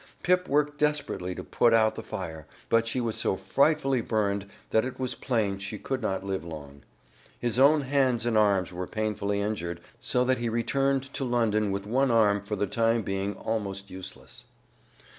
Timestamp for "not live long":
6.01-6.81